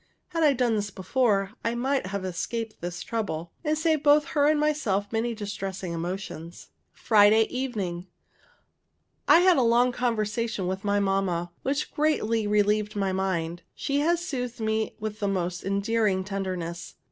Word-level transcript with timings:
Had 0.29 0.41
I 0.43 0.53
done 0.53 0.75
this 0.77 0.89
before, 0.89 1.51
I 1.63 1.75
might 1.75 2.07
have 2.07 2.25
escaped 2.25 2.81
this 2.81 3.03
trouble, 3.03 3.51
and 3.63 3.77
saved 3.77 4.01
both 4.01 4.29
her 4.33 4.47
and 4.47 4.59
myself 4.59 5.05
many 5.11 5.35
distressing 5.35 5.93
emotions. 5.93 6.69
Friday 6.91 7.43
evening'. 7.51 8.07
I 9.27 9.41
have 9.41 9.47
had 9.47 9.57
a 9.57 9.61
long 9.61 9.91
conversation 9.91 10.65
with 10.65 10.83
my 10.83 10.99
mamma, 10.99 11.51
which 11.61 11.83
has 11.83 11.91
greatly 11.93 12.47
relieved 12.47 12.95
my 12.95 13.13
mind. 13.13 13.61
She 13.75 13.99
has 13.99 14.25
soothed 14.25 14.59
me 14.59 14.95
with 14.99 15.19
the 15.19 15.27
most 15.27 15.63
endearing 15.63 16.23
tenderness. 16.23 16.95